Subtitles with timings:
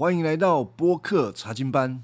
[0.00, 2.02] 欢迎来到播客查经班。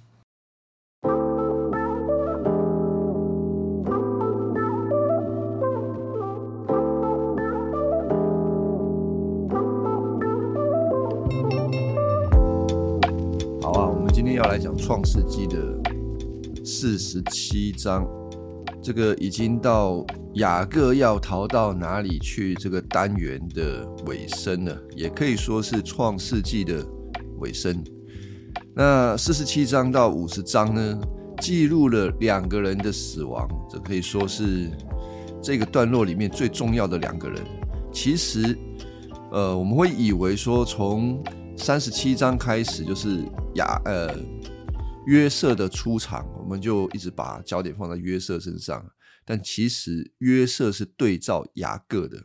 [13.62, 18.06] 好啊，我们今天要来讲《创世纪》的四十七章。
[18.82, 20.04] 这个已经到
[20.34, 26.86] 雅各要逃到哪里去这个单元的尾声了，也可以说是《创世纪》的
[27.38, 27.82] 尾声。
[28.74, 31.00] 那四十七章到五十章呢，
[31.40, 34.70] 记录了两个人的死亡，这可以说是
[35.42, 37.42] 这个段落里面最重要的两个人。
[37.92, 38.56] 其实，
[39.32, 41.22] 呃，我们会以为说从
[41.56, 44.14] 三十七章开始就是雅呃
[45.06, 48.84] 约瑟的出场，我们就一直把焦点放在约瑟身上。
[49.24, 52.16] 但其实约瑟是对照雅各的。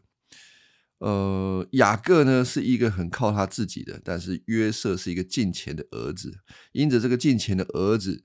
[1.02, 6.40] 呃，雅各呢是一个很靠他自己的，但是约瑟是一个近前的儿子。
[6.72, 8.24] 因着这个近前的儿子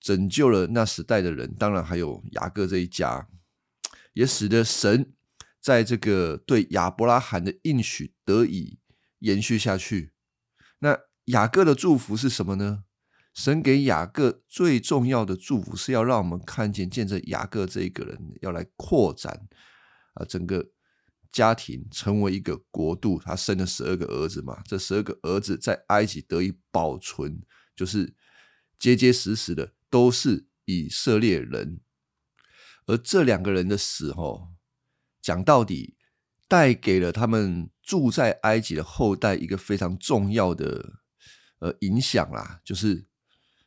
[0.00, 3.28] 拯救了那时代的人，当然还有雅各这一家，
[4.12, 5.12] 也使得神
[5.60, 8.78] 在这个对亚伯拉罕的应许得以。
[9.20, 10.12] 延续下去，
[10.78, 12.84] 那雅各的祝福是什么呢？
[13.34, 19.48] 神给雅各最重要的祝福是要让我们看见，见证雅各这一个人要来扩展
[20.14, 20.70] 啊，整个
[21.30, 23.18] 家庭成为一个国度。
[23.18, 27.42] 他生了十二个儿子嘛，这十二个儿子在埃及得以保存，
[27.76, 28.14] 就是
[28.78, 31.80] 结结实实的都是以色列人。
[32.86, 34.48] 而这两个人的死，哦，
[35.20, 35.96] 讲到底。
[36.50, 41.00] 带给了他们住在埃及的后代一个非常重要的
[41.58, 43.06] 呃影响啦，就是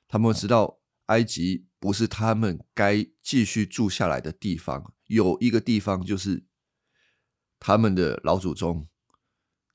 [0.07, 6.43] 他们知道埃及不是他们该继续住下来的地方，有一个地方就是
[7.61, 8.87] 他们的老祖宗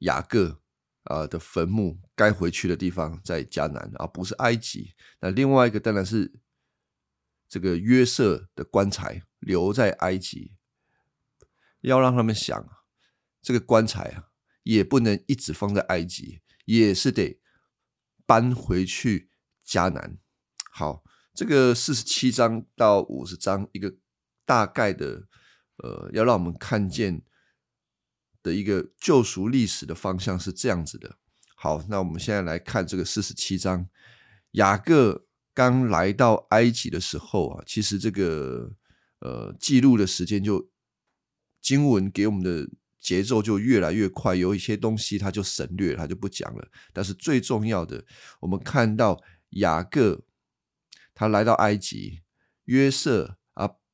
[0.00, 0.60] 雅各
[1.04, 4.96] 啊的坟墓该回去的地方在迦南，而不是埃及。
[5.20, 6.40] 那另外一个当然是
[7.48, 10.56] 这个约瑟的棺材留在埃及，
[11.82, 12.68] 要让他们想。
[13.40, 14.30] 这个棺材啊，
[14.64, 17.40] 也不能一直放在埃及，也是得
[18.26, 19.30] 搬回去
[19.64, 20.18] 迦南。
[20.72, 23.94] 好，这个四十七章到五十章，一个
[24.44, 25.28] 大概的，
[25.76, 27.22] 呃，要让我们看见
[28.46, 31.18] 的一个救赎历史的方向是这样子的。
[31.56, 33.88] 好，那我们现在来看这个四十七章，
[34.52, 38.70] 雅各刚来到埃及的时候啊，其实这个
[39.18, 40.70] 呃记录的时间就
[41.60, 42.68] 经文给我们的。
[42.98, 46.68] 节奏就越来越快，有一些东西他就省略，他就不讲了。
[46.92, 48.04] 但是最重要的，
[48.40, 50.24] 我们看到雅各
[51.14, 52.22] 他来到埃及，
[52.64, 53.38] 约瑟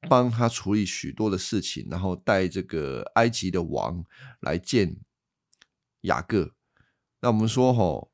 [0.09, 4.05] 帮他处理许多的事情，然后带这个埃及的王
[4.41, 4.97] 来见
[6.03, 6.55] 雅各。
[7.21, 8.11] 那我们说，吼，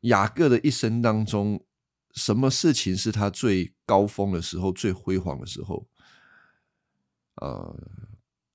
[0.00, 1.64] 雅各的一生当中，
[2.12, 5.86] 什么事情是他最高峰的时候、最辉煌的时候？
[7.36, 7.76] 呃。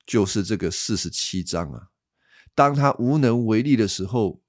[0.07, 1.90] 就是这个四十七章啊，
[2.53, 4.40] 当他无能为力的时候，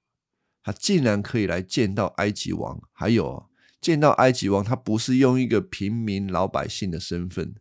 [0.61, 2.79] 他竟然可以来见到埃及王。
[2.91, 3.49] 还有
[3.81, 7.55] 见到埃及王，他不是用一个平民老百姓的身份。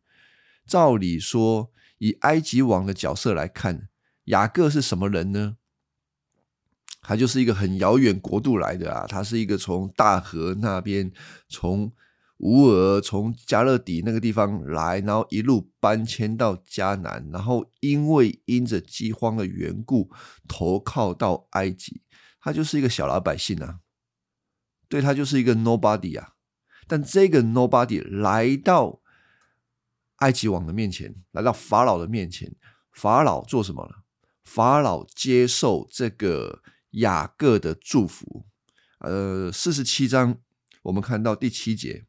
[0.66, 3.88] 照理说，以埃及王的角色来看，
[4.24, 5.56] 雅各是什么人呢？
[7.00, 11.12] 他就是一个很遥远国度来的啊，他是一个从大河那边
[11.48, 11.92] 从。
[12.40, 20.10] 乌尔从加勒底那个地方来，然后一路搬迁到迦南，然后因为因着饥荒的缘故
[20.46, 22.02] 投靠到埃及。
[22.38, 23.78] 他就是一个小老百姓啊，
[24.86, 26.34] 对他就是一个 nobody 啊。
[26.86, 29.00] 但这个 nobody 来到
[30.16, 32.54] 埃及王的面前，来到法老的面前，
[32.92, 34.04] 法老做什么了？
[34.44, 36.62] 法老接受这个
[36.92, 38.46] 雅各的祝福。
[39.00, 40.38] 呃，四十七章
[40.82, 42.06] 我们看到第七节。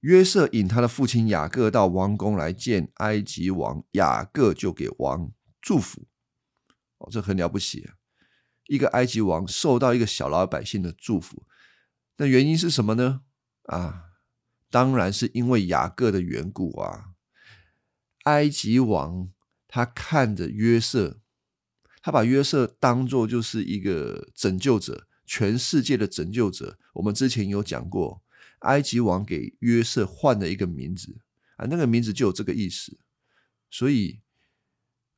[0.00, 6.06] 约瑟引他的父亲雅各到王宫来见埃及王，雅各就给王祝福。
[6.98, 7.94] 哦，这很了不起啊！
[8.66, 11.46] 一个埃及王受到一个小老百姓的祝福，
[12.18, 13.22] 那原因是什么呢？
[13.64, 14.04] 啊，
[14.70, 17.15] 当然是因为雅各的缘故啊。
[18.26, 19.28] 埃及王
[19.66, 21.18] 他看着约瑟，
[22.00, 26.78] 他把约瑟当做就是一个拯救者，全世界的拯救者。
[26.94, 28.22] 我们之前有讲过。
[28.60, 31.18] 埃及王给约瑟换了一个名字
[31.56, 32.98] 啊，那个名字就有这个意思。
[33.70, 34.22] 所以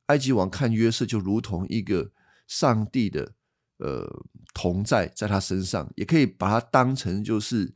[0.07, 2.11] 埃及王看约瑟就如同一个
[2.47, 3.33] 上帝的
[3.77, 4.23] 呃
[4.53, 7.73] 同在，在他身上，也可以把他当成就是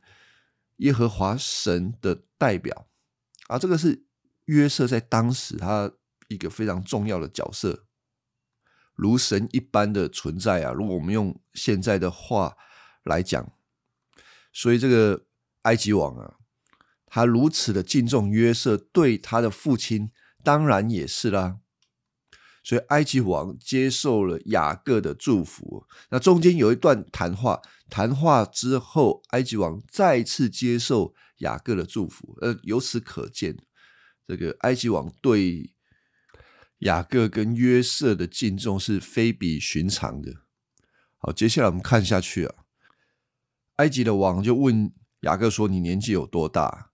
[0.76, 2.86] 耶和华神的代表
[3.48, 3.58] 啊。
[3.58, 4.04] 这个是
[4.46, 5.92] 约瑟在当时他
[6.28, 7.84] 一个非常重要的角色，
[8.94, 10.72] 如神一般的存在啊。
[10.72, 12.56] 如果我们用现在的话
[13.02, 13.52] 来讲。
[14.56, 15.26] 所以这个
[15.62, 16.36] 埃及王啊，
[17.06, 20.12] 他如此的敬重约瑟，对他的父亲
[20.44, 21.58] 当然也是啦。
[22.62, 25.88] 所以埃及王接受了雅各的祝福。
[26.10, 27.60] 那中间有一段谈话，
[27.90, 32.38] 谈话之后，埃及王再次接受雅各的祝福。
[32.40, 33.58] 呃，由此可见，
[34.26, 35.74] 这个埃及王对
[36.78, 40.32] 雅各跟约瑟的敬重是非比寻常的。
[41.18, 42.54] 好，接下来我们看下去啊。
[43.76, 46.90] 埃及的王就问雅各说：“你年纪有多大？”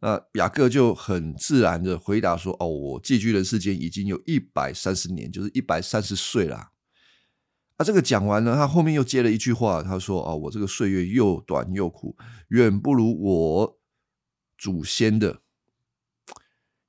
[0.00, 6.70] 那雅各就很自然的回答说：“哦，我寄居的时间已经有一百三十年，就是一百三十岁了。”
[7.76, 12.16] 啊，这个讲完了，他后面又接了一句话，他说：“哦，我这个岁月又短又苦，
[12.48, 13.80] 远不如我
[14.56, 15.42] 祖先的。”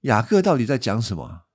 [0.02, 1.46] 雅各到底在讲什么？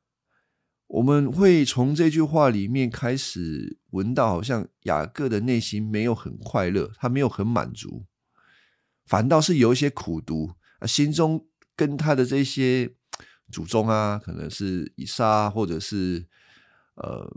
[0.87, 8.07] 我们会从这句话里面开始闻到，好像雅各的内心没有很快乐，他没有很满足，
[9.07, 10.55] 反倒是有一些苦读。
[10.87, 12.95] 心中跟他的这些
[13.51, 16.27] 祖宗啊，可能是以撒或者是
[16.97, 17.35] 呃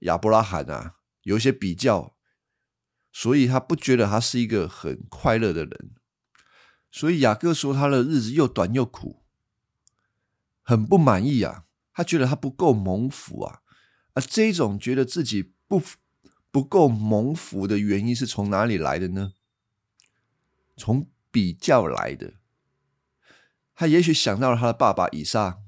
[0.00, 2.16] 亚伯拉罕啊，有一些比较，
[3.12, 5.92] 所以他不觉得他是一个很快乐的人。
[6.90, 9.19] 所以雅各说他的日子又短又苦，
[10.70, 11.64] 很不满意啊。
[11.92, 13.62] 他觉得他不够蒙福啊。
[14.14, 15.82] 啊，这种觉得自己不
[16.52, 19.32] 不够蒙福的原因是从哪里来的呢？
[20.76, 22.34] 从比较来的。
[23.74, 25.58] 他也许想到了他的爸爸以撒，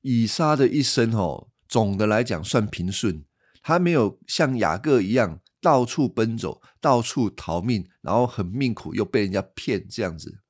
[0.00, 3.24] 以撒的一生哦，总的来讲算平顺。
[3.60, 10.40] 他没有像雅各一样到处奔走、到处逃命，然后很命苦又被人家骗这样子。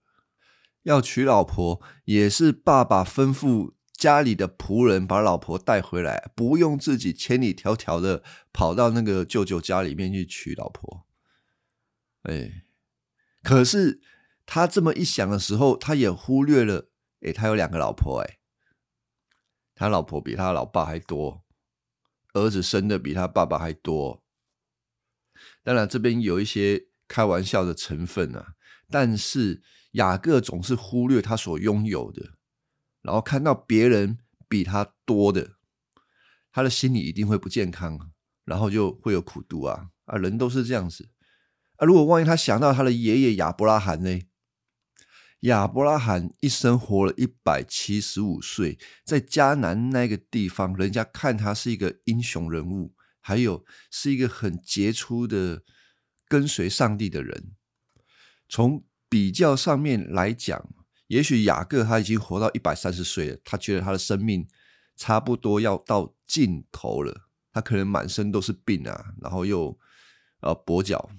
[0.84, 8.22] 要娶老婆也是爸爸吩咐家里的仆人把老婆带回来，不用自己千里迢迢的
[8.52, 11.04] 跑到那个舅舅家里面去娶老婆。
[12.22, 12.62] 哎，
[13.42, 14.00] 可是
[14.46, 16.88] 他这么一想的时候，他也忽略了。
[17.22, 18.38] 哎，他有两个老婆，哎，
[19.74, 21.44] 他老婆比他老爸还多，
[22.34, 24.22] 儿子生的比他爸爸还多。
[25.64, 28.54] 当然，这边有一些开玩笑的成分啊。
[28.88, 29.60] 但是
[29.92, 32.37] 雅各总是忽略他所拥有的，
[33.08, 34.18] 然后看到别人
[34.50, 35.52] 比他多的，
[36.52, 37.98] 他的心里一定会不健康，
[38.44, 40.18] 然后就会有苦读啊啊！
[40.18, 41.08] 人都是这样子
[41.76, 41.86] 啊。
[41.86, 44.20] 如果万一他想到他的爷爷亚伯拉罕呢？
[45.40, 55.62] 亚伯拉罕一生活了一百七十五岁，在迦南那个地方，人家看他是一个英雄人物，还有是一个很杰出的
[56.28, 57.52] 跟随上帝的人。
[58.50, 60.68] 从比较上面来讲，
[61.08, 64.46] 也许雅各他已经活到一百三十岁了，他觉得他的生命
[64.96, 69.78] 差不多要到尽头了，他可能满身都是病啊，然后又
[70.40, 71.10] 呃跛脚，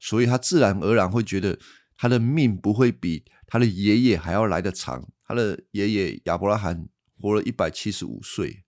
[0.00, 1.58] 所以他自然而然会觉得
[1.96, 3.24] 他的命不会比。
[3.48, 8.64] 他的爷爷还要来得长，他的爷爷亚伯拉罕活了一百七十五岁，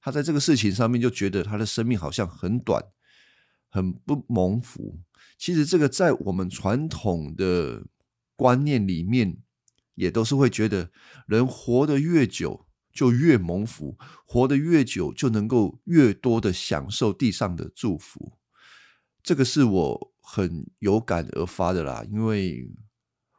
[0.00, 2.82] 他在这个事情上面就觉得他的生命好像很短，
[3.68, 4.98] 很不蒙福。
[5.36, 7.84] 其实这个在我们传统的
[8.36, 9.36] 观念里面，
[9.96, 10.90] 也都是会觉得
[11.26, 18.38] 人活得越久就越蒙福，活得越久就能够越多的享受地上的祝福。
[19.22, 22.72] 这个是我很有感而发的啦，因为。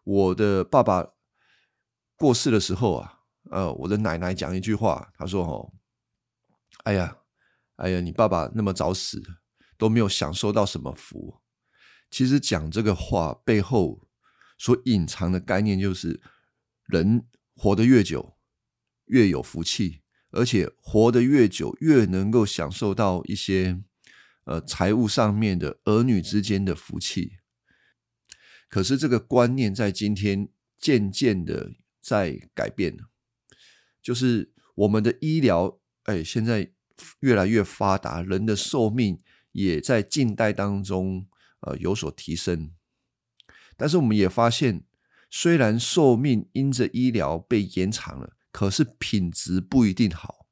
[0.10, 1.06] 我的爸爸
[2.16, 3.20] 过世的时候啊，
[3.52, 5.74] 呃，我的奶奶讲一句话，她说：“哦，
[6.86, 7.18] 哎呀，
[7.76, 9.22] 哎呀，你爸爸那么早死，
[9.78, 11.42] 都没有享受到什么福。”
[12.10, 14.08] 其实讲这个话背后
[14.58, 16.22] 所隐藏的概念，就是
[16.88, 18.36] 人活得越久
[19.06, 20.02] 越有福气，
[20.32, 23.82] 而且活得越久越能够享受到一些
[24.46, 27.34] 呃财务上面的儿女之间的福气。
[28.70, 32.98] 可是这个观念在今天渐渐的在改变，
[34.02, 36.72] 就是我们的医疗，哎，现在
[37.20, 39.20] 越来越发达，人的寿命
[39.52, 41.28] 也在近代当中
[41.62, 42.72] 呃有所提升。
[43.76, 44.84] 但是我们也发现，
[45.30, 50.48] 虽然寿命因着医疗被延长了，可是品质不一定好。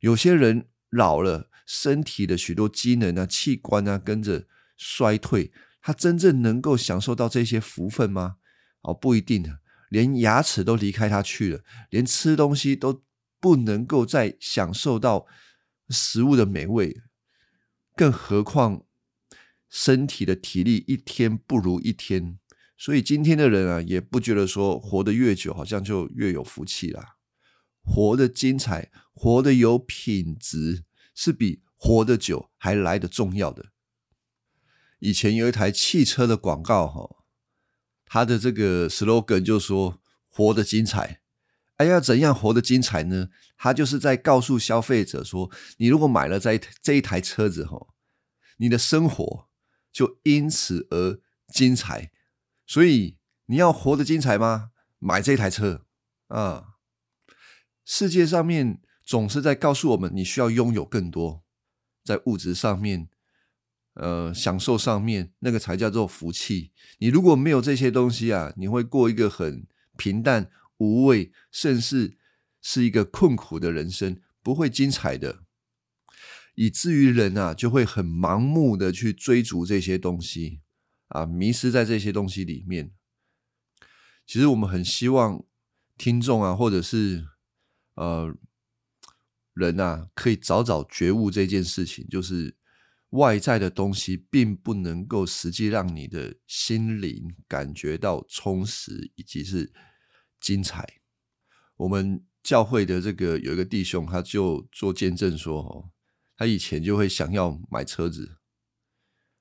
[0.00, 4.46] 有些人老了，身体的许多机能啊、器官啊跟着
[4.76, 5.52] 衰退。
[5.84, 8.36] 他真正能够享受到这些福分吗？
[8.82, 9.58] 哦，不一定的，
[9.88, 13.02] 连牙齿都离开他去了，连吃东西都
[13.40, 15.26] 不能够再享受到
[15.88, 17.02] 食物的美味，
[17.96, 18.84] 更何况
[19.68, 22.38] 身体的体力一天不如一天。
[22.82, 27.14] 所以今天的人啊，也不觉得说活得越久，好像就越有福气啦。
[27.84, 30.82] 活得精彩，活得有品质，
[31.14, 33.66] 是比活得久还来得重要的。
[34.98, 37.24] 以前有一台汽车的广告，哈，
[38.04, 41.20] 它的这个 slogan 就说“活得精彩”。
[41.78, 43.28] 哎，要怎样活得精彩呢？
[43.56, 47.94] 他就是在告诉消费者说：你如果买了这这一台车子，哈，
[48.56, 49.48] 你的生活
[49.92, 52.10] 就因此而精彩。
[52.66, 54.70] 所以你要活得精彩吗？
[54.98, 55.84] 买这台车
[56.28, 56.76] 啊！
[57.84, 61.42] 世界上面总是在告诉我们，你需要拥有更多，
[62.04, 63.08] 在物质上面，
[63.94, 66.72] 呃，享受上面，那个才叫做福气。
[66.98, 69.66] 你如果没有这些东西啊，你会过一个很
[69.96, 72.16] 平淡、无味，甚至
[72.62, 75.42] 是一个困苦的人生，不会精彩的。
[76.54, 80.61] 以至于人啊，就会很盲目的去追逐这些东西
[81.12, 82.92] 啊，迷失在这些东西里面。
[84.26, 85.44] 其实我们很希望
[85.98, 87.26] 听众啊，或者是
[87.94, 88.34] 呃
[89.52, 92.56] 人啊，可以早早觉悟这件事情，就是
[93.10, 99.72] 外在的东西并不能够实际让你的心灵感觉到充实以及是
[100.40, 101.00] 精彩。
[101.76, 105.90] 我们教会的这个有一个弟兄，他就做见证说：“哦，
[106.36, 108.38] 他以前就会想要买车子，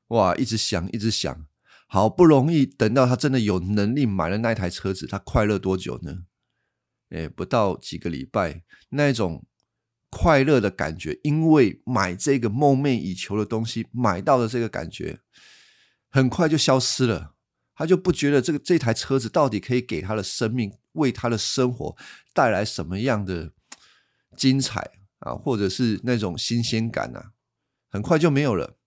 [0.08, 1.46] 哇，一直想，一直想。”
[1.94, 6.20] 好不容易等到他真的有能力买了那台车子，他快乐多久呢？
[7.10, 9.46] 哎，不到几个礼拜，那种
[10.10, 15.20] 快乐的感觉，因为买这个梦寐以求的东西，买到的这个感觉，
[16.10, 17.36] 很快就消失了。
[17.76, 21.98] 他就不觉得这个这台车子到底可以给他的生命、为他的生活
[22.34, 23.52] 带来什么样的
[24.38, 27.34] 精彩啊，或者是那种新鲜感啊，
[27.90, 28.78] 很快就没有了。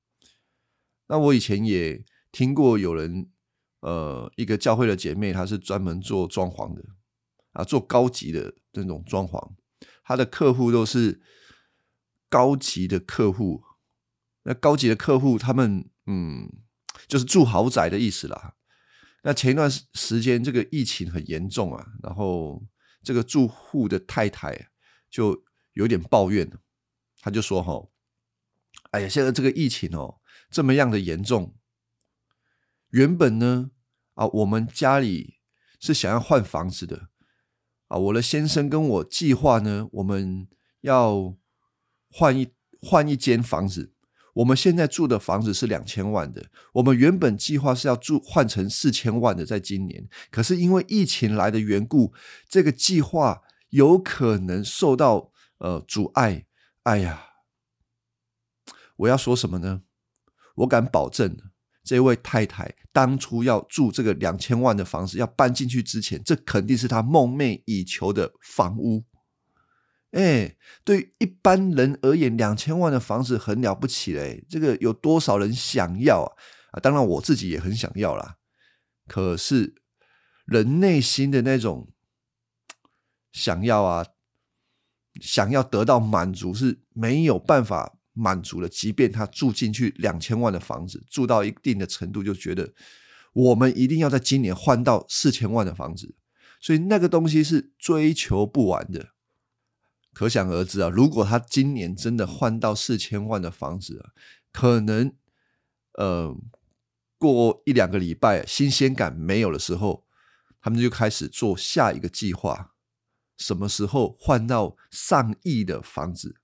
[1.09, 2.03] 那我以前也。
[2.35, 3.31] 听过有人，
[3.79, 6.85] 呃，一个教会的姐妹，她是专门做装潢的，
[7.53, 9.53] 啊，做高级的那种装潢，
[10.03, 11.23] 她的客户都是
[12.29, 13.62] 高级的客户，
[14.43, 16.50] 那高级的客户，他们嗯，
[17.07, 18.57] 就是住豪宅的意思啦。
[19.23, 22.61] 那前一段时间这个疫情很严重啊，然后
[23.05, 24.71] 这个住户的太太
[25.09, 26.57] 就有点抱怨了，
[27.21, 27.87] 他就说：“哈，
[28.91, 30.19] 哎呀，现在这个疫情哦，
[30.50, 31.55] 这么样的严重。”
[32.95, 33.73] 原本呢，
[34.15, 35.41] 啊，我们家里
[35.81, 37.09] 是想要换房子的，
[37.89, 40.47] 啊，我的先生跟我计划呢，我们
[40.83, 41.35] 要
[42.09, 43.93] 换一换一间房子。
[44.35, 52.15] 我们现在住的房子是两千万的，我们原本计划是要住换成四千万的，在今年，可是因为疫情来的缘故，
[52.49, 56.47] 这个计划有可能受到呃阻碍。
[56.85, 57.27] 哎呀，
[58.99, 59.83] 我要说什么呢？
[60.55, 61.37] 我敢保证。
[61.85, 69.05] 这位太太当初要住这个两千万的房子，要搬进去之前，这肯定是她梦寐以求的房屋。
[70.12, 74.47] 哎，对一般人而言，两千万的房子很了不起嘞。
[74.49, 76.33] 这个有多少人想要啊？
[76.71, 78.37] 啊，当然我自己也很想要啦。
[79.07, 79.75] 可是
[80.47, 81.93] 人内心的那种
[83.33, 84.07] 想要啊，
[85.21, 87.94] 想要得到满足是没有办法。
[88.14, 92.73] 满足了，即便他住进去两千万的房子，住到一定的程度，就觉得
[93.33, 96.14] 我们一定要在今年换到四千万的房子，
[96.61, 99.09] 所以那个东西是追求不完的。
[100.12, 104.14] 可想而知啊，如果他今年真的换到四千万的房子啊，
[104.52, 105.12] 可能
[105.94, 106.33] 呃
[107.18, 110.06] 过一两个礼拜新鲜感没有的时候，
[110.61, 112.75] 他们就开始做下一个计划，
[113.37, 116.37] 什么时候换到上亿的房子？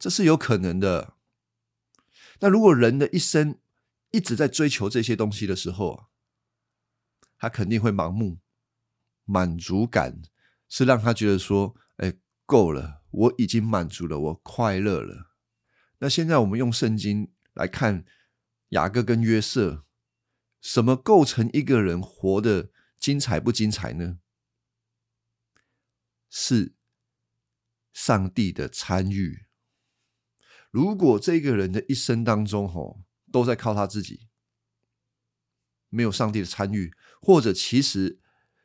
[0.00, 1.14] 这是有可能的。
[2.40, 3.60] 那如果人的一生
[4.10, 6.06] 一直在追求这些东西的时候，
[7.36, 8.38] 他肯定会盲目。
[9.24, 10.22] 满足感
[10.68, 12.14] 是让他觉得说：“哎，
[12.46, 15.30] 够了，我已经满足了，我快乐了。”
[16.00, 18.04] 那现在我们用圣经来看
[18.70, 19.84] 雅各跟约瑟，
[20.60, 24.18] 什么构成一个人活得精彩不精彩呢？
[26.28, 26.74] 是
[27.92, 29.44] 上帝的参与。
[30.70, 34.28] 如果这个人的一生当中，吼都在靠他自己，
[35.88, 38.20] 没有上帝的参与，或者其实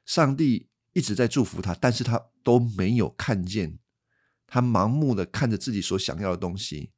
[0.05, 3.79] 上帝一直在祝福他，但是他都没有看见，
[4.45, 6.91] 他盲目的看着自己所想要的东西，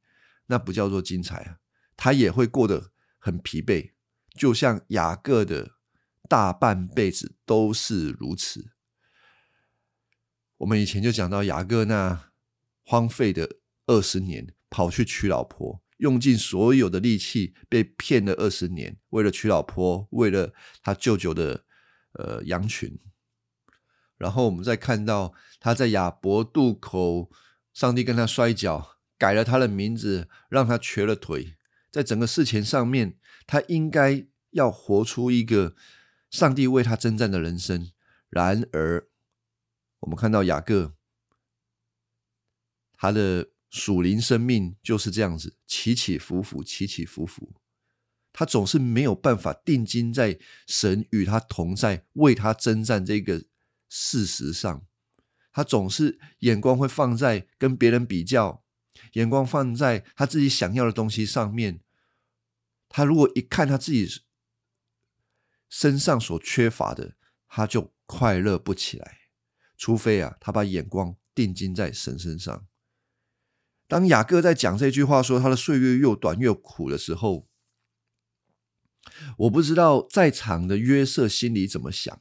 [0.46, 1.58] 那不叫做精彩啊！
[1.96, 3.92] 他也会过得很疲惫，
[4.34, 5.78] 就像雅各的
[6.28, 8.72] 大半辈子都是如此。
[10.58, 12.30] 我们以前就讲到雅各那
[12.82, 14.54] 荒废的二十年。
[14.70, 21.64] 跑去娶老婆，用尽所有的力气，被骗了二十年，为了娶老婆，为了他舅舅的
[22.12, 22.98] 呃羊群。
[24.16, 27.30] 然后我们再看到他在亚伯渡口，
[27.72, 31.56] 上帝跟他摔跤，改了他的名字，让他瘸了腿。
[31.90, 35.76] 在整个事情上面，他应该要活出一个
[36.30, 37.92] 上帝为他征战的人生。
[38.28, 39.08] 然而，
[40.00, 40.94] 我们看到雅各，
[42.92, 47.54] 他的属灵生命就是这样子起起伏伏，起起伏伏。
[48.32, 53.44] 他总是没有办法定睛在神与他同在、为他征战这个
[53.88, 54.86] 事实上。
[55.50, 58.62] 他总是眼光会放在跟别人比较，
[59.14, 61.80] 眼光放在他自己想要的东西上面。
[62.88, 64.08] 他如果一看他自己
[65.68, 67.16] 身上所缺乏的，
[67.48, 69.18] 他就快乐不起来。
[69.76, 72.67] 除非啊，他把眼光定睛在神身上。
[73.88, 77.48] 当雅各在讲这句话说他的岁月又短又苦的时候，
[79.38, 82.20] 我不知道在场的约瑟心里怎么想。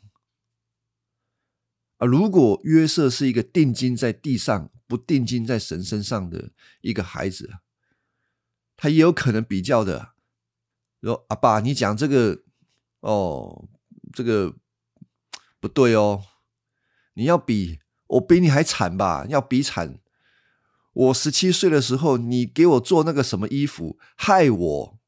[1.98, 2.06] 啊！
[2.06, 7.56] 如果约瑟是一个定睛在地上、不定睛在神身上的一个孩子，
[8.76, 10.14] 他也有可能比较的
[11.02, 12.44] 说：“阿爸，你讲这个
[13.00, 13.68] 哦，
[14.14, 14.56] 这个
[15.60, 16.24] 不对哦，
[17.16, 19.26] 你要比我比你还惨吧？
[19.28, 20.00] 要比惨。
[20.98, 25.00] 我十七岁的时候，你给我做那个什么衣服，害我，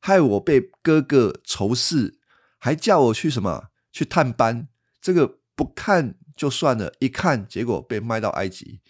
[0.00, 2.18] 害我被哥哥仇视，
[2.58, 4.68] 还叫我去什么去探班，
[5.00, 8.80] 这个。”不看就算了，一看结果被卖到埃及。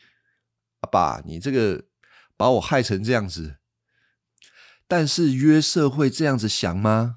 [0.81, 1.87] 阿爸，你这个
[2.37, 3.57] 把我害成这样子。
[4.87, 7.17] 但是约瑟会这样子想吗？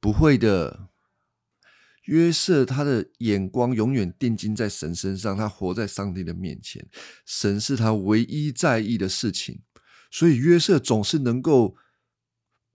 [0.00, 0.87] 不会的。
[2.08, 6.88] 约瑟他的眼光永远定睛在神身上，他活在上帝的面前，
[7.24, 9.60] 神是他唯一在意的事情。
[10.10, 11.76] 所以约瑟总是能够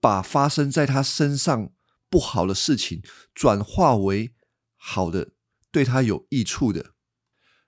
[0.00, 1.72] 把发生在他身上
[2.08, 3.02] 不好的事情
[3.34, 4.32] 转化为
[4.76, 5.32] 好的。
[5.72, 6.92] 对他有益处的，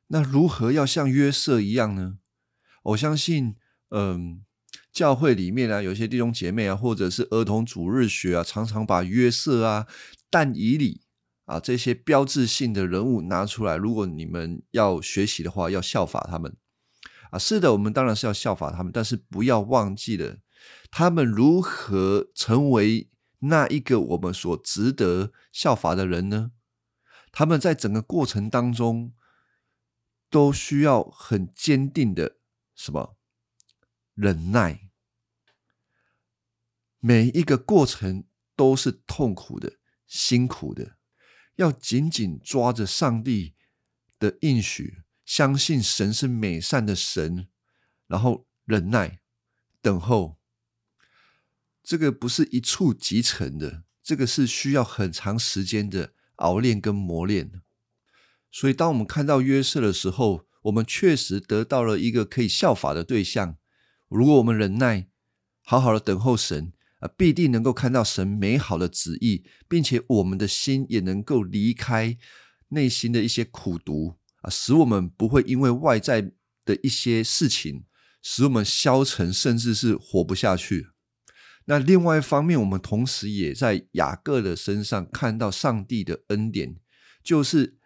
[0.06, 2.18] 那如何要像约瑟一样呢？
[2.84, 3.56] 我相信，
[3.90, 4.44] 嗯，
[4.92, 9.88] 教会里面啊，有些弟兄姐妹啊，或者是儿童主日学啊，常常把约瑟啊、
[10.30, 11.00] 但以理
[11.46, 13.76] 啊这些标志性的人物拿出来。
[13.76, 16.54] 如果你们要学习的话，要效法他们
[17.30, 17.38] 啊。
[17.38, 20.38] 是的，我们当然是要效法他们，但是不要忘记了
[20.90, 26.52] 他们如何成为那一个我们所值得效法的人呢？
[27.32, 29.12] 他们在整个过程当中
[30.30, 32.38] 都需要很坚定的
[32.74, 33.18] 什么
[34.14, 34.88] 忍耐，
[36.98, 38.24] 每一个过程
[38.56, 39.74] 都是痛苦的、
[40.06, 40.95] 辛苦的，
[41.56, 43.54] 要紧紧抓着上帝
[44.18, 47.48] 的应许，相信神是美善的神，
[48.06, 49.20] 然后忍耐
[49.82, 50.38] 等候。
[51.82, 56.12] 这个不是一触即成的，这个是需要很长时间的。
[56.36, 57.62] 熬练跟磨练，
[58.50, 63.56] 所以当我们看到约瑟的时候，我们确实得到了一个可以效法的对象。
[64.08, 65.08] 如果我们忍耐，
[65.62, 72.16] 好好的等候神啊，必定能够看到神美好的旨意，并且我们的心也能够离开
[72.68, 76.32] 内心的一些苦毒啊，使我们不会因为外在
[76.64, 77.84] 的一些事情，
[78.22, 80.88] 使我们消沉，甚至是活不下去。
[81.66, 86.76] 那另外一方面，我们同时也在雅各的身上看到上帝的恩典，
[87.22, 87.78] 就是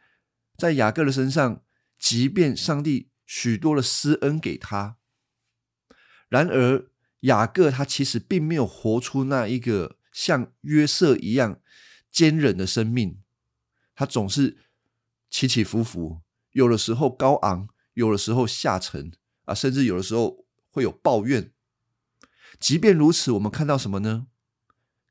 [0.57, 1.65] 在雅各的身上，
[1.99, 4.99] 即便上帝许多的施恩给他，
[6.29, 6.90] 然而
[7.21, 11.61] 雅各他其实并没有活出那一个像约瑟一样
[12.11, 13.21] 坚韧的生命，
[13.95, 14.59] 他总是
[15.29, 16.21] 起起伏伏，
[16.53, 19.13] 有的时候高昂，有的时候下沉
[19.45, 21.53] 啊，甚至有的时候会有抱怨。
[22.59, 24.27] 即便如此，我们看到什么呢？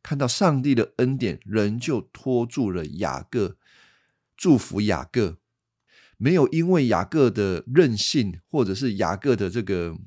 [0.02, 3.58] 看到上帝的恩典仍旧托住了雅各，
[4.36, 5.40] 祝福雅各，
[6.18, 9.98] 没有因为雅各的任性或者是雅各的这个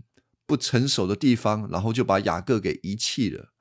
[0.47, 3.53] 不成熟的地方，然后就把雅各给遗弃了。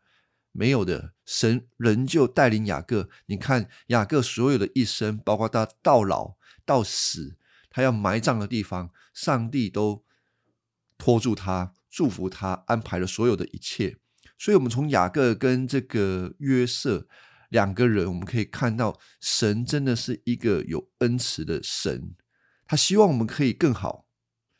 [0.51, 3.09] 没有的，神仍旧带领雅各。
[3.27, 7.37] 你看雅各所有的一生，包括他到老到死，
[7.69, 10.03] 他要埋葬的地方，上帝都
[10.97, 11.73] 托住他。
[11.93, 13.97] 祝福他安排了所有的一切，
[14.37, 17.05] 所以，我们从雅各跟这个约瑟
[17.49, 22.15] 两个人，我们可以看到，神真的是一个有恩慈的神。
[22.65, 24.05] 他希望我们可以更好，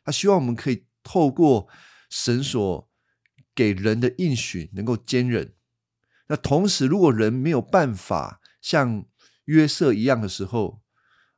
[0.04, 1.68] 他希望我们可以透过
[2.12, 2.90] 神所
[3.54, 5.54] 给人的应许，能够坚忍。
[6.26, 9.06] 那同时，如果人没有办法像
[9.46, 10.82] 约瑟一样的时候，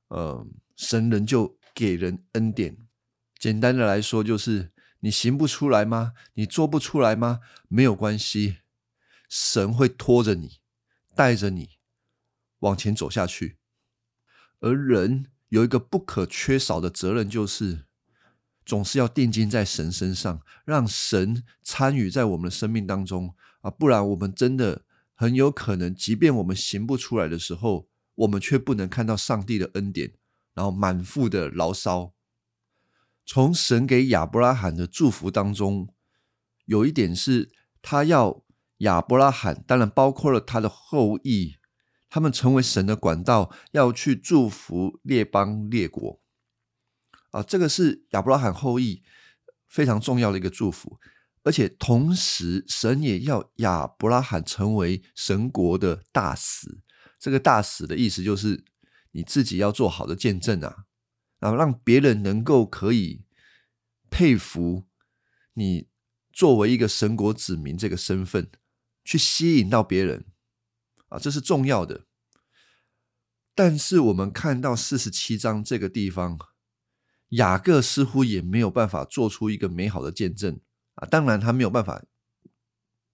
[0.08, 2.76] 呃，神人就给人恩典。
[3.38, 4.72] 简单的来说，就是。
[5.04, 6.14] 你行不出来吗？
[6.32, 7.40] 你做不出来吗？
[7.68, 8.60] 没有关系，
[9.28, 10.60] 神会拖着你，
[11.14, 11.72] 带着你
[12.60, 13.58] 往前走下去。
[14.60, 17.84] 而人有一个不可缺少的责任，就是
[18.64, 23.70] 总是要定睛在神身上，让神参与在我们的生命当中啊！
[23.70, 30.14] 不然，我们真的很有可能，即便我们行不出来的时候，我们却不能看到上帝的恩典，
[30.54, 32.14] 然后满腹的牢骚。
[33.26, 35.88] 从神给亚伯拉罕的祝福当中，
[36.66, 37.50] 有一点是
[37.80, 38.44] 他要
[38.78, 41.56] 亚伯拉罕，当然包括了他的后裔，
[42.10, 46.20] 他们成为神的管道，要去祝福列邦列国。
[47.34, 49.02] 啊，这个是亚伯拉罕后裔
[49.66, 51.00] 非常重要的一个祝福，
[51.42, 56.78] 而且同时神也要亚伯拉罕成为神国的大使。
[57.18, 58.64] 这个大使的意思就是
[59.10, 60.84] 你自己要做好的见证啊。
[61.40, 63.26] 然后让别人能够可以
[64.08, 64.86] 佩服
[65.54, 65.88] 你
[66.32, 68.48] 作为一个神国子民这个身份，
[69.04, 70.24] 去吸引到别人
[71.08, 72.06] 啊，这是重要的。
[73.56, 76.38] 但是我们看到四十七章这个地方，
[77.36, 80.60] 雅各似乎也没有办法做出一个美好的见证
[80.94, 81.06] 啊。
[81.06, 82.04] 当然，他没有办法，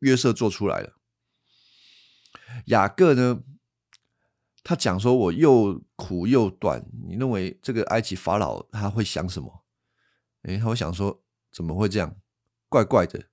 [0.01, 0.97] 约瑟做出来了。
[2.67, 3.43] 雅各呢？
[4.63, 9.65] 他讲说：“我又苦又短，你认为这个埃及法老他会想什么？
[10.43, 12.17] 诶，他会想说怎么会这样？
[12.69, 13.25] 怪怪的。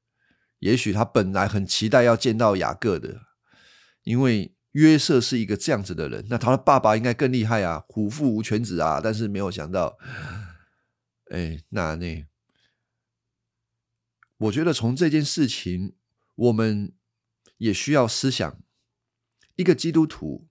[0.60, 3.24] 也许他本来很期待要见到雅各的，
[4.04, 6.26] 因为约瑟是一个这样子的人。
[6.30, 9.02] 那他的爸爸应该更厉害啊，虎父无犬子啊。
[9.04, 9.98] 但是没有想到，
[11.30, 12.26] 哎，那那，
[14.38, 15.96] 我觉得从这件事情，
[16.36, 16.94] 我们
[17.58, 18.62] 也需要思想
[19.56, 20.48] 一个基督徒。”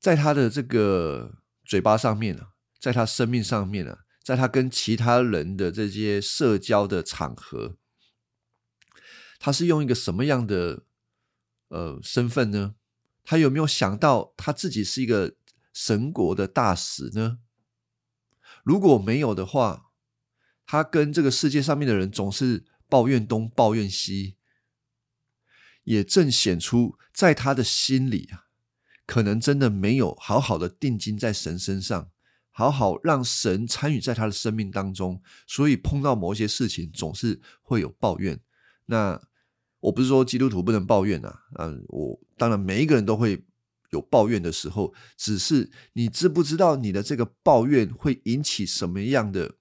[0.00, 2.48] 在他的这个嘴巴上面呢，
[2.80, 7.76] 在他生命上面呢，在他跟其他人的这些社交的场合，
[9.38, 10.82] 他是用一个什么样的
[11.68, 12.74] 呃身份呢？
[13.22, 15.36] 他有没有想到他自己是一个
[15.72, 17.38] 神国的大使呢？
[18.62, 19.90] 如果没有的话，
[20.66, 24.36] 他跟这个世界上面的人总是抱怨东抱怨西，
[25.84, 28.46] 也正显出在他的心里啊。
[29.04, 32.10] 可能真的没有好好的定睛在神身上，
[32.50, 38.40] 好好让神参与在他的生命当中，所以碰到某一些事情总是会有抱怨。
[38.86, 39.20] 那
[39.80, 43.44] 我不是说基督徒不能抱怨啊，嗯，我当然每一个人都会
[43.92, 49.54] 有抱怨的时候，只是你知不知道你的这个抱怨会引起什么样的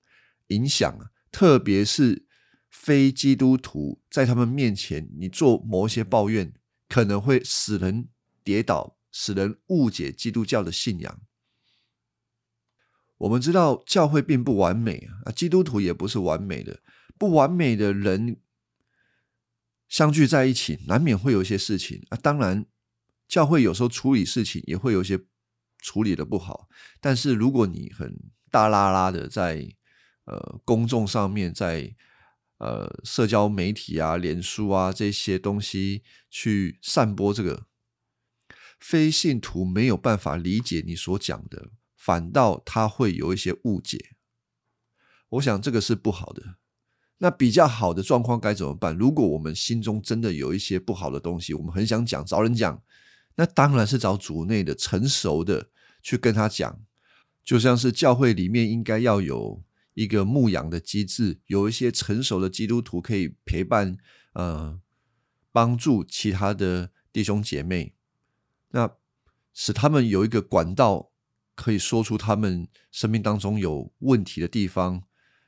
[0.48, 1.12] 影响啊？
[1.32, 2.26] 特别是
[2.70, 6.54] 非基督徒在他们面前，你做某些抱怨，
[6.90, 8.10] 可能会使人
[8.44, 8.98] 跌倒。
[9.14, 11.20] 使人误解基督教的信仰。
[13.18, 16.82] 我们知道教会并不完美啊，基督徒也不是完美的。
[17.18, 18.38] 不完美的人
[19.90, 22.18] 相聚在一起，难免会有一些事情啊。
[22.24, 22.66] 当然，
[23.32, 25.18] 教会有时候处理事情也会有一些
[25.80, 26.68] 处理的不好。
[27.00, 28.14] 但是，如果你很
[28.52, 29.74] 大拉拉的在
[30.26, 31.96] 呃公众上面，在
[32.58, 37.68] 呃社交媒体啊、脸书啊这些东西去散播这个。
[38.78, 44.16] 非信徒没有办法理解你所讲的，反倒他会有一些误解。
[45.30, 46.58] 我想这个是不好的。
[47.20, 48.98] 那比较好的状况该怎么办？
[48.98, 52.82] 如果我们心中真的有一些不好的东西，我们很想讲，找人讲，
[53.42, 55.72] 那当然是找主内的成熟的
[56.04, 56.80] 去跟他讲。
[57.44, 59.64] 就像是教会里面应该要有
[59.96, 63.98] 一个牧养的机制，有一些成熟的基督徒可以陪伴，
[64.34, 64.80] 呃，
[65.52, 67.96] 帮助其他的弟兄姐妹。
[68.70, 68.92] 那
[69.56, 71.10] 使他们有一个管道，
[71.56, 75.02] 可以说出他们生命当中有问题的地方，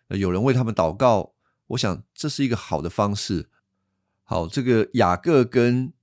[0.07, 1.35] 有人为他们祷告。
[1.67, 3.51] 我想这是一个好的方式。
[4.23, 5.93] 好，这个雅各跟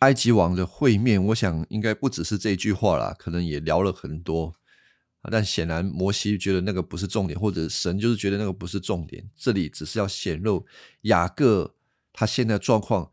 [0.00, 4.54] 埃及王的会面，我想应该不只是这句话啦，可能也聊了很多。
[5.30, 9.30] 但显然摩西觉得那个不是重点，或者神就是觉得那个不是重点。
[9.36, 10.66] 这里只是要显露
[11.02, 11.74] 雅各
[12.12, 13.10] 他现在状况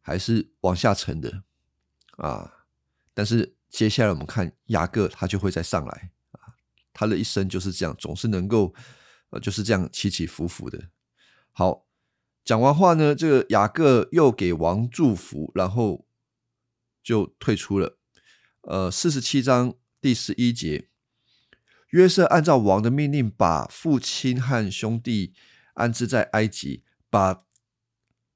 [0.00, 1.42] 还是往下沉的。
[2.18, 2.64] 啊！
[3.14, 6.54] 但是接下来我们看雅各，他就会再上来啊！
[6.92, 8.74] 他的一生就是这样，总是能够
[9.30, 10.88] 呃就是这样起起伏伏的。
[11.52, 11.86] 好，
[12.44, 16.04] 讲完话呢，这个雅各又给王祝福，然后
[17.08, 17.96] 就退出了。
[18.60, 20.90] 呃，四十七章第十一节，
[21.88, 25.32] 约瑟按照王的命令，把父亲和兄弟
[25.72, 27.44] 安置在埃及，把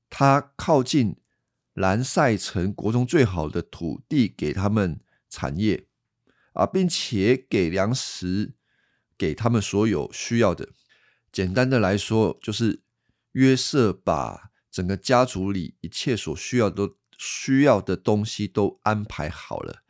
[0.08, 1.16] 他靠近。
[1.74, 5.86] 兰塞城国中最好的土地给他们产业
[6.52, 8.52] 啊，并且给粮食
[9.16, 10.68] 给他们所有需要的。
[11.32, 12.82] 简单的来说，就是
[13.32, 16.90] 约瑟把整个家族里一切所需要的
[17.22, 19.84] 需要的东西都安排好了。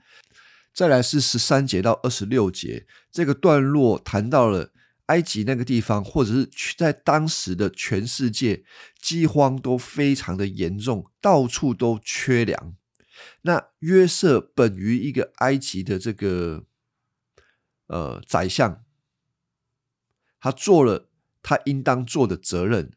[0.75, 4.73] 再来是十三节到二十六节这个段落谈到了。
[5.07, 8.65] 埃及那个地方，或者是在当时的全世界，
[8.99, 12.77] 饥荒都非常的严重，到处都缺粮。
[13.43, 16.65] 那约瑟本于一个埃及的这个
[17.89, 18.83] 呃宰相，
[20.41, 21.11] 他做了
[21.43, 22.93] 他应当做的责任。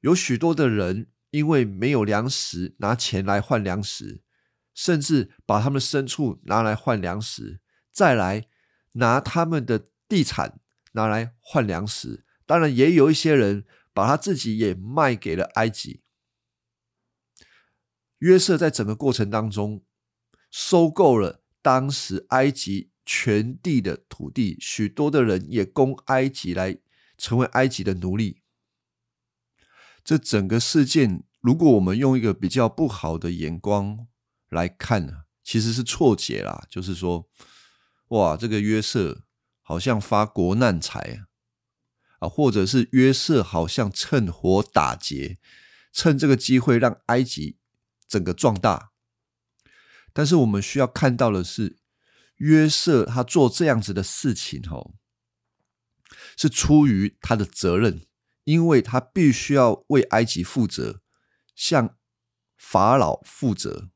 [0.00, 4.22] 有许多的人因为没有粮食，拿钱来换粮食，
[4.72, 7.60] 甚至把他们牲畜拿来换粮食，
[7.92, 8.48] 再来
[8.92, 10.60] 拿他们的地产
[10.92, 12.24] 拿来换粮食。
[12.46, 16.00] 当然，也有一些人把他自己也卖给了埃及。
[18.20, 19.84] 约瑟在整个过程当中，
[20.50, 26.78] 收购了当时埃及全地的土地，许多的人也供埃及来
[27.18, 28.40] 成为埃及的奴隶。
[30.06, 34.06] 这整个事件，如果我们用一个比较不好的眼光
[34.48, 36.64] 来看呢，其实是错解啦。
[36.70, 37.28] 就是说，
[38.10, 39.24] 哇，这个约瑟
[39.62, 41.26] 好像发国难财
[42.20, 45.38] 啊，或者是约瑟好像趁火打劫，
[45.92, 47.58] 趁这个机会让埃及
[48.06, 48.92] 整个壮大。
[50.12, 51.78] 但是我们需要看到的是，
[52.36, 54.94] 约瑟他做这样子的事情，吼，
[56.36, 58.02] 是出于他的责任。
[58.46, 61.02] 因为他必须要为埃及负责，
[61.56, 61.96] 向
[62.56, 63.90] 法老负责。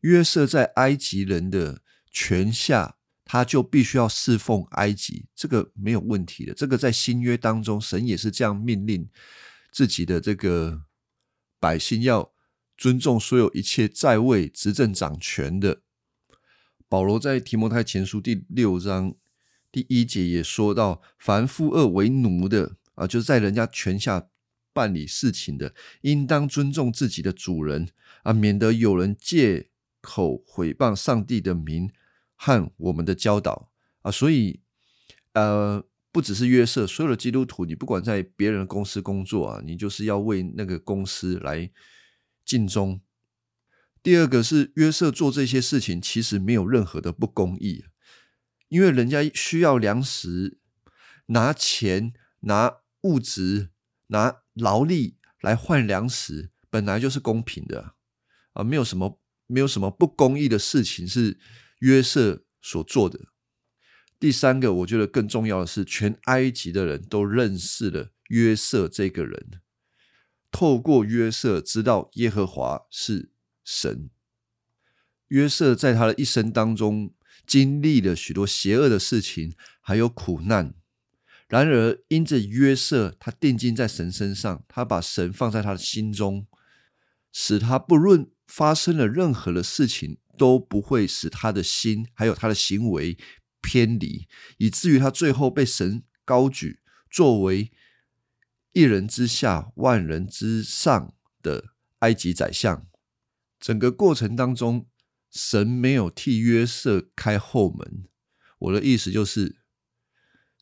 [0.00, 6.54] 约瑟在埃及人的权下，他就必须要侍奉埃及，这个没有问题的。
[6.54, 9.10] 这个在新约当中，神也是这样命令
[9.70, 10.84] 自己的这个
[11.60, 12.32] 百姓要
[12.78, 15.82] 尊重所有一切在位执政掌权的。
[16.88, 19.14] 保罗在提摩太前书第六章
[19.70, 24.28] 第一节也说到：“凡负恶为奴的。”啊，就是在人家权下
[24.72, 27.88] 办理事情的，应当尊重自己的主人
[28.24, 31.92] 啊，免得有人借口毁谤上帝的名
[32.34, 33.70] 和我们的教导
[34.02, 34.10] 啊。
[34.10, 34.60] 所以，
[35.34, 41.70] 呃，不只是约瑟，所有的基督徒，你不管在别人的公司工作啊，你就是要为那个公司来
[42.44, 43.00] 尽忠。
[44.02, 47.84] 第二个是约瑟做这些事情，其实没有任何的不公义，
[48.68, 50.58] 因为人家需要粮食，
[51.26, 52.83] 拿钱拿。
[53.04, 53.70] 物质
[54.08, 57.94] 拿劳力来换粮食，本来就是公平的
[58.52, 61.38] 啊，没有什么没有什么不公义的事情是
[61.78, 63.20] 约瑟所做的。
[64.18, 69.60] 第三个，我觉得更重要的是，全埃及的人都认识了约瑟这个人，
[70.50, 73.30] 透过约瑟知道耶和华是
[73.62, 74.08] 神。
[75.28, 77.12] 约瑟在他的一生当中
[77.46, 80.74] 经历了许多邪恶的事情，还有苦难。
[81.54, 86.48] 然而，因着约瑟，他定睛在神身上，他把神放在他的心中，
[87.32, 93.16] 使他不论发生了任何的事情，都不会使他的心还有他的行为
[93.62, 94.26] 偏离，
[94.58, 97.70] 以至于他最后被神高举，作为
[98.72, 101.66] 一人之下、万人之上的
[102.00, 102.84] 埃及宰相。
[103.60, 104.88] 整个过程当中，
[105.30, 108.08] 神没有替约瑟开后门。
[108.58, 109.62] 我的意思就是。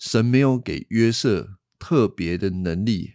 [0.03, 3.15] 神没有给约瑟特别的能力，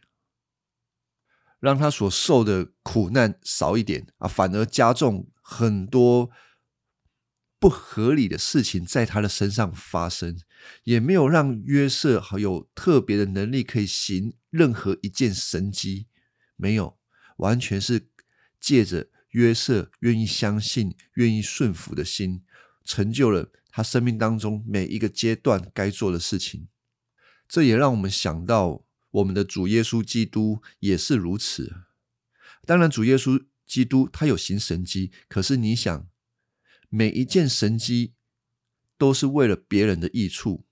[1.59, 6.31] 让他所受的苦难少一点啊，反而加重很多
[7.59, 10.39] 不合理的事情在他的身上发生，
[10.85, 16.07] 也没有让约瑟有特别的能力可以行任何一件神迹，
[16.55, 16.97] 没有，
[17.39, 18.07] 完全是
[18.61, 22.45] 借着约瑟愿意相信、愿意顺服的心，
[22.85, 26.69] 成就了他生命当中每一个阶段该做的事情。
[27.47, 31.83] 这也让我们想到，我们的主耶稣基督也是如此。
[32.65, 36.07] 当然，主耶稣基督他有行神迹，可是你想，
[36.89, 38.13] 每一件神迹
[38.97, 40.65] 都是为了别人的益处，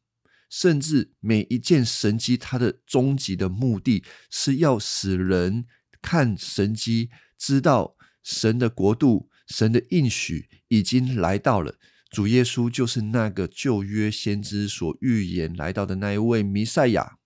[0.49, 5.65] 甚至每一件神迹，它的终极的目的是要使人
[6.01, 11.79] 看神迹，知道神的国度、神的应许已经来到了。
[12.15, 17.17] 主耶稣就是那个旧约先知所预言来到的那一位弥赛亚，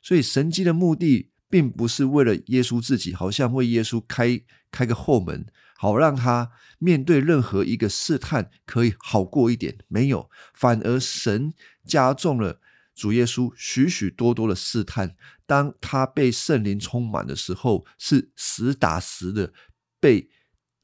[0.00, 5.44] 所以神迹的目的并不是为了耶稣自己，好像为耶稣开开个后门，
[5.76, 9.76] 好让他面对任何一个试探可以好过一点。
[9.88, 11.52] 没有，反而神
[11.86, 12.62] 加重了
[12.94, 15.14] 主耶稣许许多多的试探。
[15.44, 19.52] 当他被圣灵充满的时候，是实打实的
[20.00, 20.30] 被。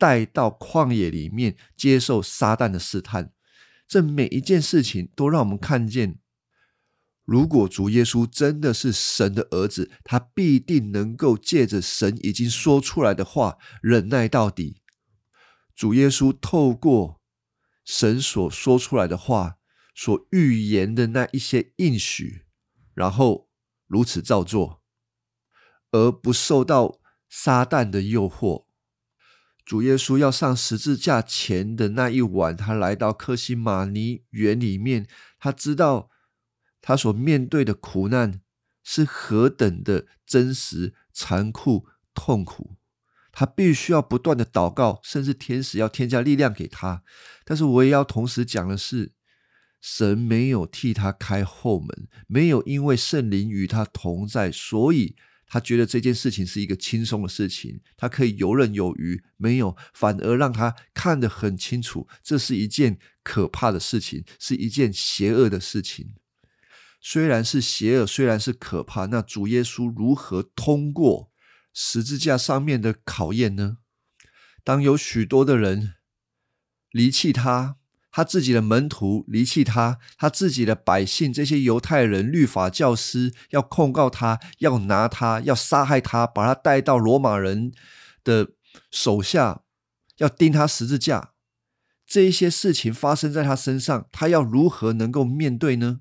[0.01, 3.35] 带到旷野里面接受撒旦的试探，
[3.87, 6.19] 这每一件事情都让我们看见，
[7.27, 14.81] 如果主耶稣真的是神的儿子，他必定能够借着神已经说出来的话忍耐到底。
[15.77, 17.21] 主耶稣透过
[17.85, 19.57] 神所说出来的话
[19.95, 22.47] 所预言的那一些应许，
[22.95, 23.51] 然后
[23.87, 24.83] 如此照做，
[25.91, 28.70] 而不受到撒旦的诱惑。
[29.71, 35.07] 主耶稣要上十字架前的那一晚，他来到克西马尼园里面，
[35.39, 36.11] 他知道
[36.83, 38.41] 他所面对的苦难
[38.83, 42.79] 是何等的真实、残酷、痛苦。
[43.31, 47.05] 他必须要不断的祷告，甚至天使要添加力量给他。
[47.45, 49.13] 但是我也要同时讲的是，
[49.81, 55.15] 神没有替他开后门，没有因为圣灵与他同在，所以。
[55.53, 59.21] 他觉得这件事情是一个轻松的事情，他可以游刃有余。
[59.37, 66.15] 没有，反而让他看得很清楚，这是一件可怕的事情，是一件邪恶的事情。
[67.01, 71.33] 虽然是邪恶，虽然是可怕，那主耶稣如何通过
[71.75, 73.79] 十字架上面的考验呢？
[74.63, 75.95] 当有许多的人
[76.93, 77.80] 离弃他。
[78.11, 87.73] 他自己的门徒离弃他，他自己的百姓这些犹太人律法教师要控告他，要拿他，要杀害他，把他带到罗马人
[88.25, 88.49] 的
[88.91, 89.63] 手下，
[90.17, 91.33] 要钉他十字架。
[92.07, 96.01] 这一些事情发生在他身上，他要如何能够面对呢？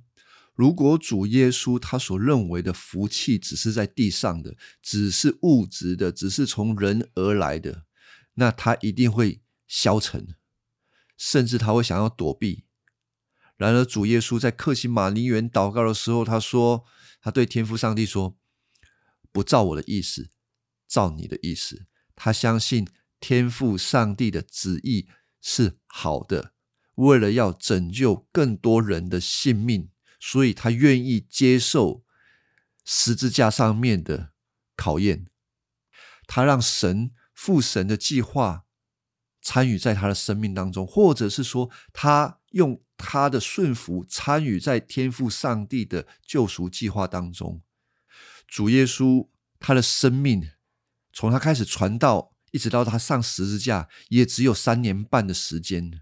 [0.56, 7.84] 如果主耶稣他所认为的福气只是在地上的，只是物质的，只是从人而来的，
[8.34, 10.36] 那他一定会消沉。
[11.20, 12.64] 甚至他会想要躲避。
[13.58, 16.86] 然而，主耶稣在克西马尼园祷告的时候，他说
[17.22, 18.38] ：“他对天父上帝说，
[19.34, 20.30] 不照我的意思，
[20.88, 21.88] 照你的意思。
[22.16, 22.88] 他相信
[23.20, 25.10] 天父上帝的旨意
[25.42, 26.54] 是好的，
[26.96, 29.90] 为了要拯救更多人的性命，
[30.22, 32.06] 所以他愿意接受
[32.86, 34.32] 十字架上面的
[34.78, 35.28] 考验。
[36.26, 38.64] 他让神父神的计划。”
[39.50, 47.64] 参与在他的生命当中，或者是说，他用他的顺服参与在天赋上帝的救赎计划当中。
[48.48, 49.28] 主耶稣
[49.60, 50.52] 他的生命，
[51.12, 56.00] 从他开始传道，一直到他上十字架，也只有三年半的时间。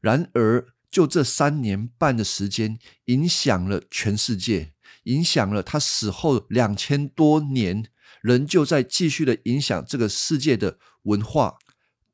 [0.00, 7.90] 然而，就这三年半的时间，影响了全世界，影响了他死后两千多年，
[8.22, 11.58] 仍旧在继续的影响这个世界的文化。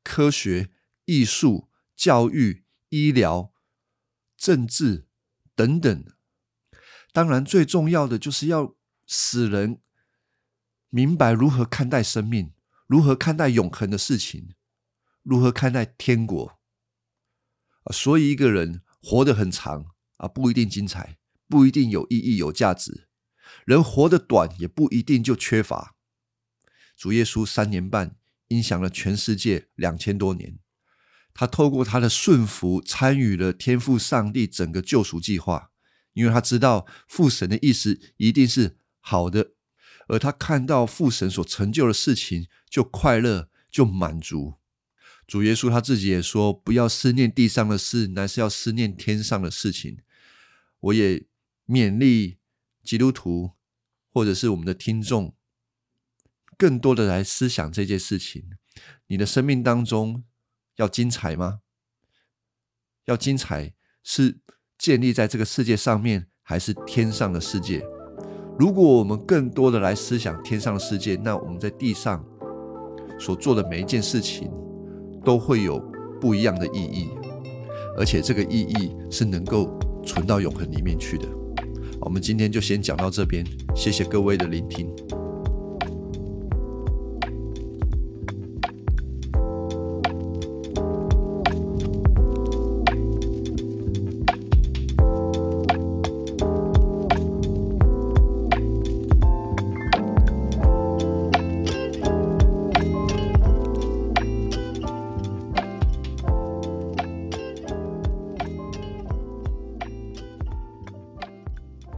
[0.07, 0.71] 科学、
[1.03, 3.51] 艺术、教育、医疗、
[4.37, 5.09] 政治
[5.53, 6.05] 等等，
[7.11, 9.81] 当然最重要的就是要使人
[10.89, 12.53] 明白如何看待生命，
[12.87, 14.55] 如何看待永恒的事情，
[15.23, 16.57] 如何看待天国
[17.83, 17.91] 啊。
[17.91, 21.17] 所以一个人活得很长啊，不一定精彩，
[21.49, 23.07] 不一定有意义、有价值；
[23.65, 25.97] 人活得短，也不一定就缺乏。
[26.95, 28.15] 主耶稣三年半。
[28.49, 30.59] 影响了全世界两千多年。
[31.33, 35.71] 他透过他的顺服，参与了天父上帝整个救赎计划，
[36.13, 39.51] 因为他知道父神的意思一定是好的，
[40.07, 44.55] 而他看到父神所成就的事情，就快乐，就满足。
[45.27, 49.99] 主耶稣他自己也说：“不要思念地上的事，乃是要思念天上的事情。”
[50.79, 51.27] 我也
[51.67, 52.39] 勉励
[52.83, 53.51] 基督徒，
[54.11, 55.35] 或者是我们的听众。
[56.57, 58.49] 更多的来思想这件事情，
[59.07, 60.23] 你的生命当中
[60.77, 61.59] 要精彩吗？
[63.05, 64.39] 要精彩是
[64.77, 67.85] 建立在这个世界上面，还是天上的世界？
[68.57, 72.25] 如果我们更多的来思想天上的世界，那我们在地上
[73.19, 74.51] 所做的每一件事情
[75.23, 75.79] 都会有
[76.19, 77.09] 不一样的意义，
[77.97, 81.27] 而且这个意义是能够存到永恒里面去的。
[82.01, 85.16] 我们今天就先讲到这边，谢谢各位的聆听。